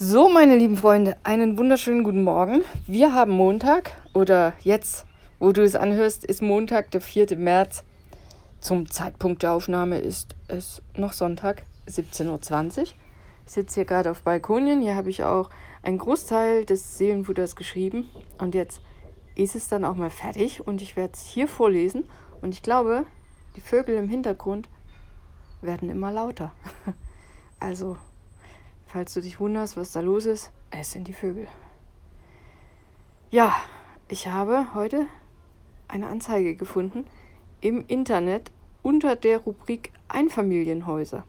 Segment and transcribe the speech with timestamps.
[0.00, 2.62] So, meine lieben Freunde, einen wunderschönen guten Morgen.
[2.86, 5.06] Wir haben Montag oder jetzt,
[5.40, 7.36] wo du es anhörst, ist Montag, der 4.
[7.36, 7.82] März.
[8.60, 12.82] Zum Zeitpunkt der Aufnahme ist es noch Sonntag, 17.20 Uhr.
[12.84, 12.94] Ich
[13.44, 14.82] sitze hier gerade auf Balkonien.
[14.82, 15.50] Hier habe ich auch
[15.82, 18.08] einen Großteil des Seelenfutters geschrieben.
[18.38, 18.80] Und jetzt
[19.34, 22.04] ist es dann auch mal fertig und ich werde es hier vorlesen.
[22.40, 23.04] Und ich glaube,
[23.56, 24.68] die Vögel im Hintergrund
[25.60, 26.52] werden immer lauter.
[27.60, 27.96] Also
[28.88, 31.46] Falls du dich wunderst, was da los ist, es sind die Vögel.
[33.30, 33.54] Ja,
[34.08, 35.06] ich habe heute
[35.88, 37.04] eine Anzeige gefunden
[37.60, 38.50] im Internet
[38.82, 41.24] unter der Rubrik Einfamilienhäuser.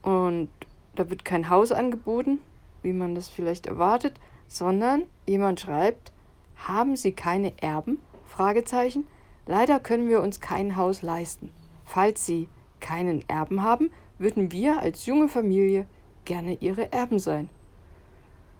[0.00, 0.48] Und
[0.94, 2.38] da wird kein Haus angeboten,
[2.82, 4.14] wie man das vielleicht erwartet,
[4.48, 6.10] sondern jemand schreibt,
[6.56, 7.98] haben Sie keine Erben?
[8.24, 9.06] Fragezeichen.
[9.44, 11.50] Leider können wir uns kein Haus leisten.
[11.84, 12.48] Falls Sie
[12.80, 15.86] keinen Erben haben, würden wir als junge Familie
[16.26, 17.48] gerne ihre Erben sein.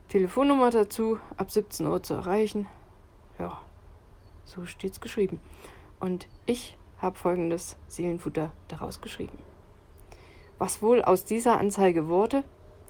[0.09, 2.67] Telefonnummer dazu ab 17 Uhr zu erreichen.
[3.39, 3.61] Ja,
[4.45, 5.41] so steht's geschrieben.
[6.01, 9.39] Und ich habe folgendes Seelenfutter daraus geschrieben.
[10.59, 12.45] Was wohl aus dieser Anzeige wurde,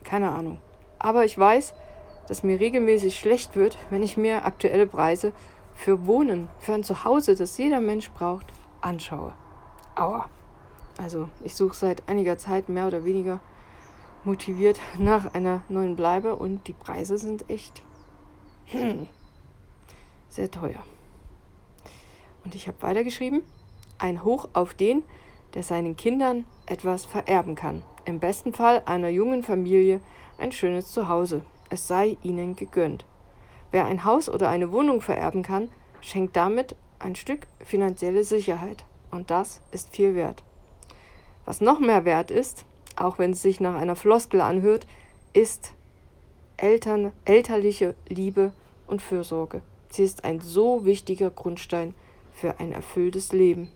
[0.05, 0.61] keine Ahnung.
[0.99, 1.75] Aber ich weiß,
[2.29, 5.33] dass mir regelmäßig schlecht wird, wenn ich mir aktuelle Preise
[5.75, 8.47] für Wohnen, für ein Zuhause, das jeder Mensch braucht,
[8.81, 9.33] anschaue.
[9.95, 10.29] Aua.
[10.99, 13.41] Also ich suche seit einiger Zeit mehr oder weniger
[14.27, 17.83] motiviert nach einer neuen Bleibe und die Preise sind echt
[20.29, 20.83] sehr teuer.
[22.45, 23.43] Und ich habe weitergeschrieben,
[23.99, 25.03] ein Hoch auf den,
[25.55, 27.83] der seinen Kindern etwas vererben kann.
[28.05, 30.01] Im besten Fall einer jungen Familie
[30.39, 31.43] ein schönes Zuhause.
[31.71, 33.05] Es sei ihnen gegönnt.
[33.71, 38.85] Wer ein Haus oder eine Wohnung vererben kann, schenkt damit ein Stück finanzielle Sicherheit.
[39.11, 40.43] Und das ist viel wert.
[41.45, 42.65] Was noch mehr wert ist,
[42.97, 44.87] auch wenn es sich nach einer Floskel anhört,
[45.33, 45.73] ist
[46.57, 48.53] Eltern, elterliche Liebe
[48.87, 49.63] und Fürsorge.
[49.91, 51.95] Sie ist ein so wichtiger Grundstein
[52.35, 53.71] für ein erfülltes Leben.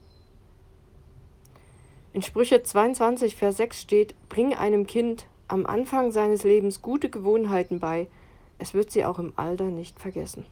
[2.13, 7.79] In Sprüche 22, Vers 6 steht, bring einem Kind am Anfang seines Lebens gute Gewohnheiten
[7.81, 8.09] bei,
[8.59, 10.45] es wird sie auch im Alter nicht vergessen.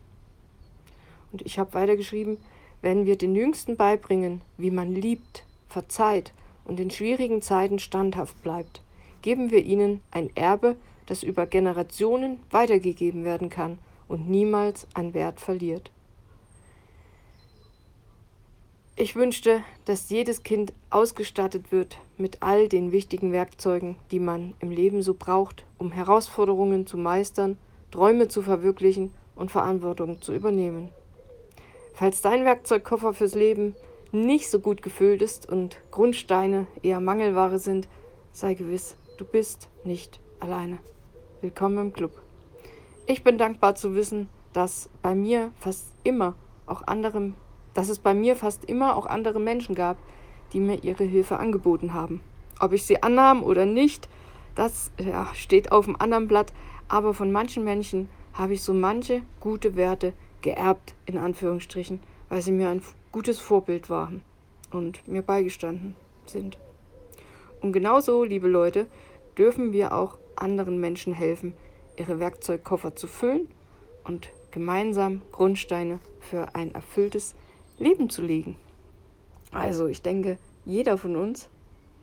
[1.33, 2.39] Und ich habe weitergeschrieben,
[2.81, 6.33] wenn wir den Jüngsten beibringen, wie man liebt, verzeiht
[6.69, 8.83] und in schwierigen Zeiten standhaft bleibt,
[9.23, 15.41] geben wir ihnen ein Erbe, das über Generationen weitergegeben werden kann und niemals an Wert
[15.41, 15.91] verliert.
[18.95, 24.71] Ich wünschte, dass jedes Kind ausgestattet wird mit all den wichtigen Werkzeugen, die man im
[24.71, 27.59] Leben so braucht, um Herausforderungen zu meistern,
[27.93, 30.89] Träume zu verwirklichen und Verantwortung zu übernehmen.
[31.95, 33.77] Falls dein Werkzeugkoffer fürs Leben
[34.13, 37.89] nicht so gut gefüllt ist und Grundsteine eher Mangelware sind,
[38.33, 40.79] sei gewiss, du bist nicht alleine.
[41.43, 42.13] Willkommen im Club.
[43.07, 46.35] Ich bin dankbar zu wissen, dass bei mir fast immer
[46.67, 47.33] auch andere,
[47.75, 49.99] dass es bei mir fast immer auch andere Menschen gab,
[50.53, 52.23] die mir ihre Hilfe angeboten haben.
[52.61, 54.09] Ob ich sie annahm oder nicht,
[54.55, 56.53] das ja, steht auf dem anderen Blatt,
[56.89, 62.53] aber von manchen Menschen habe ich so manche gute Werte geerbt, in Anführungsstrichen, weil sie
[62.53, 62.83] mir ein
[63.13, 64.23] gutes Vorbild waren
[64.71, 65.95] und mir beigestanden
[66.27, 66.59] sind.
[67.61, 68.87] Und genauso, liebe Leute,
[69.37, 71.55] dürfen wir auch anderen Menschen helfen,
[71.97, 73.49] ihre Werkzeugkoffer zu füllen
[74.05, 77.35] und gemeinsam Grundsteine für ein erfülltes
[77.79, 78.57] Leben zu legen.
[79.53, 81.49] Also ich denke, jeder von uns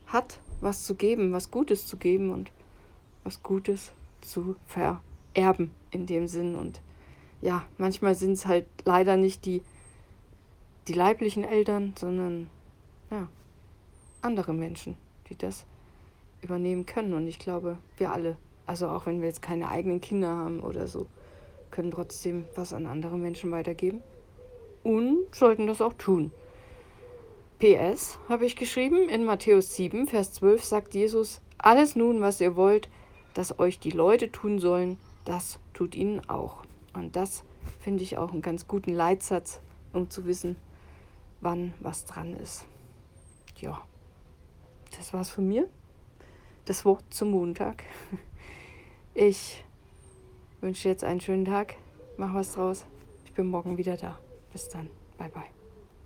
[0.06, 2.50] hat was zu geben, was Gutes zu geben und
[3.24, 6.54] was Gutes zu vererben in dem Sinn.
[6.54, 6.80] Und
[7.40, 9.62] ja, manchmal sind es halt leider nicht die
[10.88, 12.48] die leiblichen Eltern, sondern
[13.10, 13.28] ja,
[14.22, 14.96] andere Menschen,
[15.28, 15.64] die das
[16.42, 17.14] übernehmen können.
[17.14, 18.36] Und ich glaube, wir alle,
[18.66, 21.06] also auch wenn wir jetzt keine eigenen Kinder haben oder so,
[21.70, 24.02] können trotzdem was an andere Menschen weitergeben
[24.82, 26.32] und sollten das auch tun.
[27.58, 32.54] PS habe ich geschrieben, in Matthäus 7, Vers 12 sagt Jesus, alles nun, was ihr
[32.54, 32.88] wollt,
[33.34, 36.64] dass euch die Leute tun sollen, das tut ihnen auch.
[36.92, 37.44] Und das
[37.80, 39.60] finde ich auch einen ganz guten Leitsatz,
[39.92, 40.56] um zu wissen,
[41.40, 42.64] wann was dran ist.
[43.58, 43.82] Ja,
[44.96, 45.68] das war's von mir.
[46.64, 47.84] Das Wort zum Montag.
[49.18, 49.64] Ich
[50.60, 51.76] wünsche jetzt einen schönen Tag.
[52.18, 52.84] Mach was draus.
[53.24, 54.18] Ich bin morgen wieder da.
[54.52, 54.90] Bis dann.
[55.16, 55.55] Bye, bye.